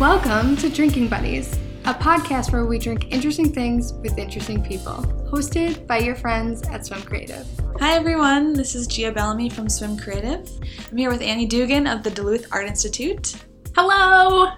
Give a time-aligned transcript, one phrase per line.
[0.00, 4.94] Welcome to Drinking Buddies, a podcast where we drink interesting things with interesting people,
[5.30, 7.46] hosted by your friends at Swim Creative.
[7.78, 10.50] Hi everyone, this is Gia Bellamy from Swim Creative.
[10.90, 13.36] I'm here with Annie Dugan of the Duluth Art Institute.
[13.76, 14.50] Hello!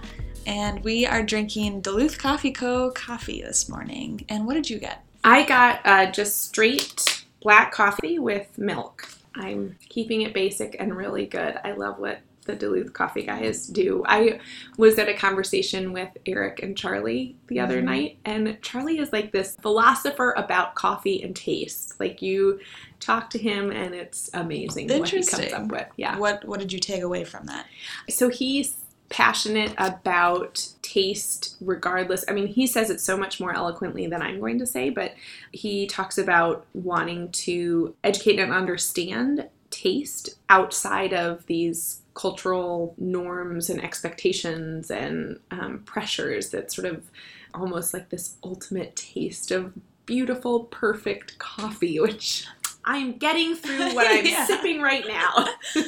[0.46, 2.90] And we are drinking Duluth Coffee Co.
[2.92, 4.24] coffee this morning.
[4.30, 5.04] And what did you get?
[5.22, 9.06] I got uh, just straight black coffee with milk.
[9.34, 11.60] I'm keeping it basic and really good.
[11.62, 14.02] I love what the Duluth coffee guys do.
[14.06, 14.40] I
[14.76, 17.86] was at a conversation with Eric and Charlie the other Mm-hmm.
[17.86, 21.98] night, and Charlie is like this philosopher about coffee and taste.
[22.00, 22.60] Like you
[23.00, 25.86] talk to him, and it's amazing what he comes up with.
[25.96, 26.18] Yeah.
[26.18, 27.66] What What did you take away from that?
[28.08, 28.76] So he's
[29.08, 32.24] passionate about taste regardless.
[32.28, 35.12] I mean, he says it so much more eloquently than I'm going to say, but
[35.52, 43.82] he talks about wanting to educate and understand taste outside of these cultural norms and
[43.82, 47.10] expectations and um, pressures that sort of
[47.54, 49.72] almost like this ultimate taste of
[50.06, 52.46] beautiful, perfect coffee, which
[52.84, 54.46] I'm getting through what I'm Yeah.
[54.46, 55.48] sipping right now.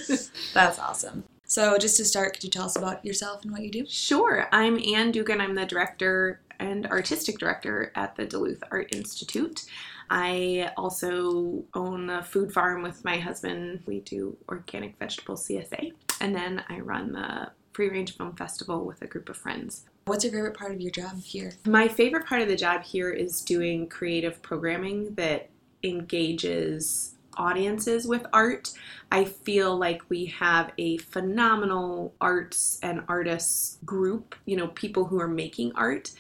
[0.55, 1.25] That's awesome.
[1.45, 3.87] So, just to start, could you tell us about yourself and what you do?
[3.89, 4.49] Sure.
[4.53, 5.41] I'm Anne Dugan.
[5.41, 9.65] I'm the director and artistic director at the Duluth Art Institute.
[10.11, 13.83] I also own a food farm with my husband.
[13.87, 15.93] We do organic vegetable CSA.
[16.21, 19.85] And then I run the Free Range Film Festival with a group of friends.
[20.07, 21.53] What's your favorite part of your job here?
[21.67, 25.51] My favorite part of the job here is doing creative programming that
[25.83, 28.73] engages audiences with art.
[29.11, 35.19] I feel like we have a phenomenal arts and artists group, you know, people who
[35.21, 36.11] are making art.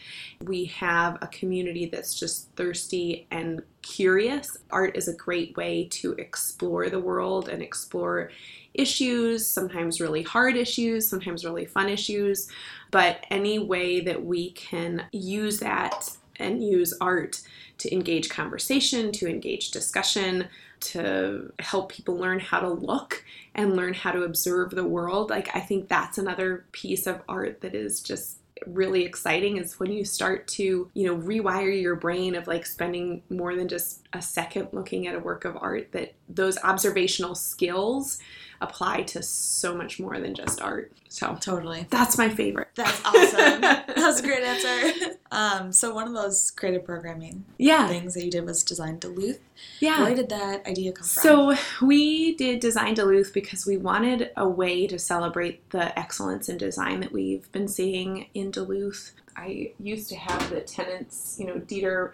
[0.41, 4.57] We have a community that's just thirsty and curious.
[4.71, 8.31] Art is a great way to explore the world and explore
[8.75, 12.49] issues, sometimes really hard issues, sometimes really fun issues,
[12.91, 17.41] but any way that we can use that and use art
[17.79, 20.49] to engage conversation, to engage discussion,
[20.81, 23.25] to help people learn how to look
[23.55, 25.31] and learn how to observe the world.
[25.31, 29.93] Like, I think that's another piece of art that is just really exciting is when
[29.93, 34.21] you start to, you know, rewire your brain of like spending more than just a
[34.21, 38.19] second looking at a work of art, that those observational skills
[38.61, 40.93] apply to so much more than just art.
[41.09, 41.87] So, Totally.
[41.89, 42.69] that's my favorite.
[42.75, 43.61] That's awesome.
[43.63, 45.17] that was a great answer.
[45.33, 47.89] Um, so, one of those creative programming Yeah.
[47.89, 49.41] things that you did was design Duluth.
[49.81, 50.03] Yeah.
[50.03, 51.23] Where did that idea come from?
[51.23, 56.59] So we did Design Duluth because we wanted a way to celebrate the excellence in
[56.59, 59.13] design that we've been seeing in Duluth.
[59.39, 62.11] I used to have the tenants, you know, Dieter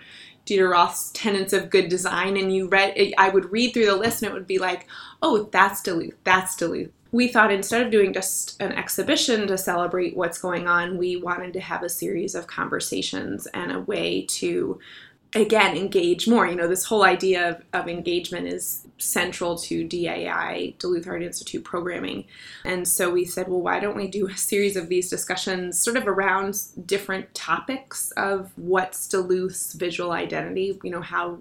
[0.46, 3.14] Dieter Roth's tenets of good design, and you read.
[3.16, 4.86] I would read through the list, and it would be like,
[5.22, 6.16] "Oh, that's Duluth.
[6.24, 10.98] That's Duluth." We thought instead of doing just an exhibition to celebrate what's going on,
[10.98, 14.78] we wanted to have a series of conversations and a way to
[15.34, 16.46] again engage more.
[16.46, 21.64] You know this whole idea of, of engagement is central to dai duluth art institute
[21.64, 22.24] programming.
[22.64, 25.96] And so we said well why don't we do a series of these discussions sort
[25.96, 30.78] of around different topics of what's duluth's visual identity?
[30.82, 31.38] You know how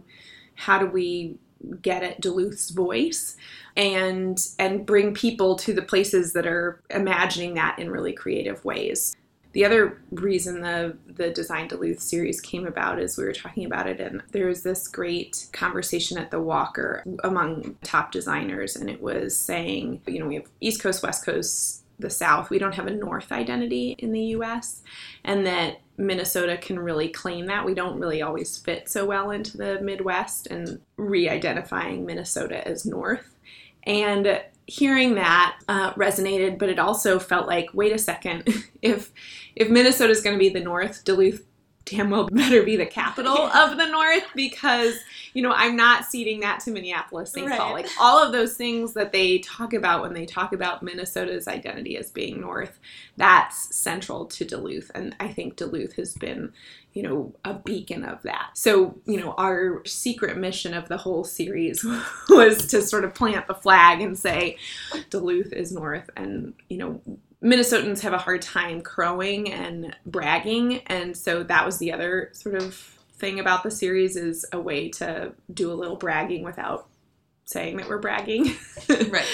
[0.56, 1.38] how do we
[1.82, 3.38] get at duluth's voice?
[3.76, 9.16] And and bring people to the places that are imagining that in really creative ways
[9.54, 13.88] the other reason the the Design Duluth series came about is we were talking about
[13.88, 19.02] it, and there was this great conversation at the Walker among top designers, and it
[19.02, 22.50] was saying, you know, we have East Coast, West Coast, the South.
[22.50, 24.82] We don't have a North identity in the U.S.,
[25.24, 27.66] and that Minnesota can really claim that.
[27.66, 33.36] We don't really always fit so well into the Midwest, and re-identifying Minnesota as North,
[33.84, 38.48] and hearing that uh, resonated, but it also felt like, wait a second,
[38.82, 39.12] if
[39.56, 41.46] if Minnesota is going to be the North, Duluth
[41.86, 44.96] damn well better be the capital of the North because
[45.34, 47.50] you know I'm not ceding that to Minneapolis, St.
[47.50, 47.74] Paul.
[47.74, 51.98] Like all of those things that they talk about when they talk about Minnesota's identity
[51.98, 52.80] as being North,
[53.18, 56.54] that's central to Duluth, and I think Duluth has been
[56.94, 58.52] you know a beacon of that.
[58.54, 61.86] So you know our secret mission of the whole series
[62.30, 64.58] was to sort of plant the flag and say
[65.10, 67.02] Duluth is North, and you know
[67.44, 72.56] Minnesotans have a hard time crowing and bragging, and so that was the other sort
[72.56, 72.74] of
[73.18, 76.88] thing about the series is a way to do a little bragging without
[77.46, 78.56] saying that we're bragging.
[79.10, 79.26] right.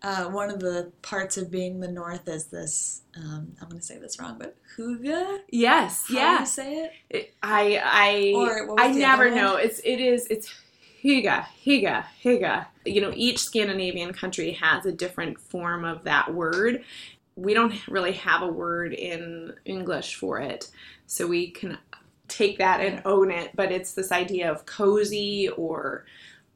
[0.00, 3.02] Uh, one of the parts of being the North is this.
[3.16, 5.38] Um, I'm going to say this wrong, but hygge.
[5.50, 6.92] yes, How do you say it?
[7.10, 9.56] It- I I Or I never know.
[9.56, 10.54] It's it is it's
[11.02, 12.66] Higa, Higa, Higa.
[12.84, 16.84] You know, each Scandinavian country has a different form of that word.
[17.38, 20.68] We don't really have a word in English for it.
[21.06, 21.78] So we can
[22.26, 26.04] take that and own it, but it's this idea of cozy or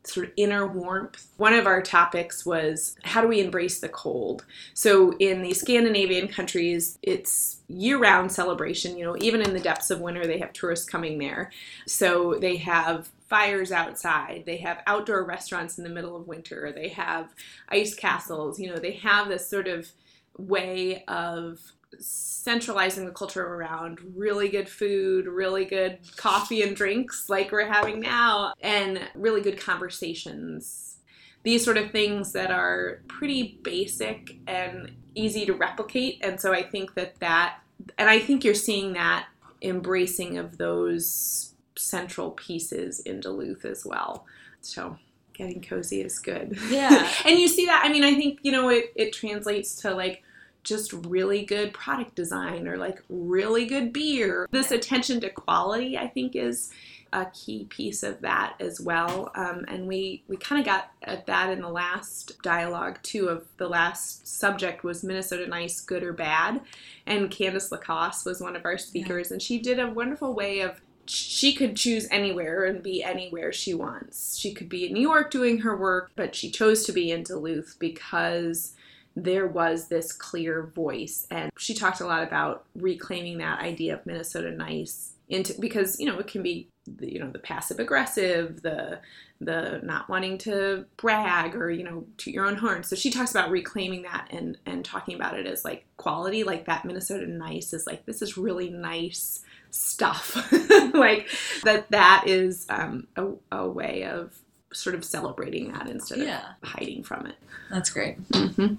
[0.04, 1.28] sort of inner warmth.
[1.36, 4.44] One of our topics was how do we embrace the cold?
[4.74, 10.00] So in the Scandinavian countries, it's year-round celebration, you know, even in the depths of
[10.00, 11.52] winter they have tourists coming there.
[11.86, 14.42] So they have fires outside.
[14.44, 16.72] They have outdoor restaurants in the middle of winter.
[16.74, 17.32] They have
[17.68, 18.58] ice castles.
[18.58, 19.92] You know, they have this sort of
[20.38, 21.58] way of
[21.98, 28.00] centralizing the culture around really good food, really good coffee and drinks like we're having
[28.00, 30.96] now, and really good conversations.
[31.42, 36.18] These sort of things that are pretty basic and easy to replicate.
[36.22, 37.58] And so I think that that,
[37.98, 39.26] and I think you're seeing that
[39.60, 44.24] embracing of those central pieces in Duluth as well.
[44.60, 44.96] So
[45.42, 46.58] getting cozy is good.
[46.68, 47.10] Yeah.
[47.24, 50.22] and you see that, I mean, I think, you know, it, it translates to like,
[50.64, 54.48] just really good product design or like really good beer.
[54.52, 56.70] This attention to quality, I think, is
[57.12, 59.30] a key piece of that as well.
[59.34, 63.46] Um, and we, we kind of got at that in the last dialogue too of
[63.58, 66.60] the last subject was Minnesota nice, good or bad.
[67.06, 69.34] And Candice Lacoste was one of our speakers, yeah.
[69.34, 70.80] and she did a wonderful way of
[71.12, 74.38] she could choose anywhere and be anywhere she wants.
[74.38, 77.22] She could be in New York doing her work, but she chose to be in
[77.22, 78.74] Duluth because
[79.14, 81.26] there was this clear voice.
[81.30, 86.06] And she talked a lot about reclaiming that idea of Minnesota nice into because you
[86.06, 86.68] know it can be
[87.00, 88.98] you know the passive aggressive the
[89.40, 93.30] the not wanting to brag or you know to your own horn so she talks
[93.30, 97.72] about reclaiming that and and talking about it as like quality like that minnesota nice
[97.72, 99.40] is like this is really nice
[99.70, 100.36] stuff
[100.94, 101.28] like
[101.62, 104.36] that that is um, a, a way of
[104.72, 106.42] sort of celebrating that instead yeah.
[106.62, 107.36] of hiding from it
[107.70, 108.74] that's great mm-hmm.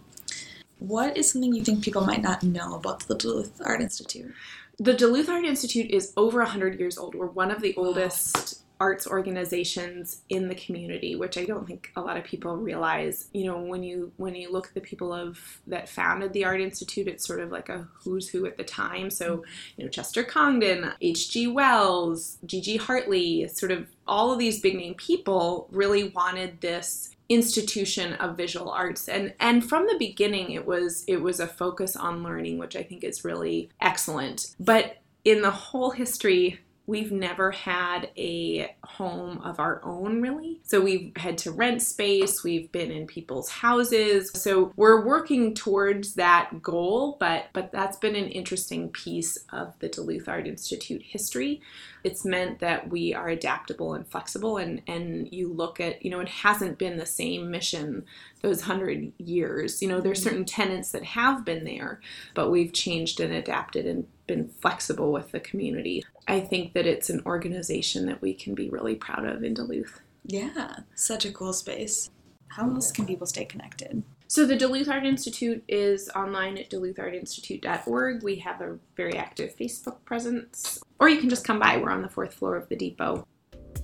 [0.84, 4.34] What is something you think people might not know about the Duluth Art Institute?
[4.80, 7.14] The Duluth Art Institute is over 100 years old.
[7.14, 12.02] We're one of the oldest arts organizations in the community, which I don't think a
[12.02, 13.30] lot of people realize.
[13.31, 16.60] You know, when you when you look at the people of that founded the Art
[16.60, 19.10] Institute, it's sort of like a who's who at the time.
[19.10, 19.44] So, mm-hmm.
[19.78, 21.48] you know, Chester Congdon, H.G.
[21.48, 22.78] Wells, G.G.
[22.78, 28.70] Hartley, sort of all of these big name people really wanted this institution of visual
[28.70, 29.08] arts.
[29.08, 32.84] And and from the beginning it was it was a focus on learning which i
[32.84, 34.54] think is really excellent.
[34.60, 40.60] But in the whole history We've never had a home of our own, really.
[40.64, 44.32] So we've had to rent space, we've been in people's houses.
[44.34, 49.88] So we're working towards that goal, but, but that's been an interesting piece of the
[49.88, 51.62] Duluth Art Institute history.
[52.04, 56.20] It's meant that we are adaptable and flexible, and, and you look at, you know,
[56.20, 58.04] it hasn't been the same mission
[58.42, 59.82] those hundred years.
[59.82, 60.30] You know, there's mm-hmm.
[60.30, 62.02] certain tenants that have been there,
[62.34, 66.04] but we've changed and adapted and been flexible with the community.
[66.28, 70.02] I think that it's an organization that we can be really proud of in Duluth.
[70.25, 72.10] Yeah, such a cool space.
[72.48, 74.04] How else can people stay connected?
[74.28, 78.24] So the Duluth Art Institute is online at duluthartinstitute.org.
[78.24, 81.78] We have a very active Facebook presence, or you can just come by.
[81.78, 83.28] We're on the fourth floor of the depot.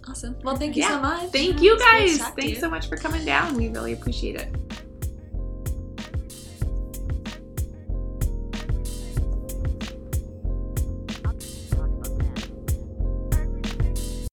[0.08, 0.38] Awesome.
[0.44, 0.90] Well, thank you yeah.
[0.90, 1.32] so much.
[1.32, 2.18] Thank you guys.
[2.18, 2.56] Thanks you.
[2.56, 3.56] so much for coming down.
[3.56, 4.69] We really appreciate it.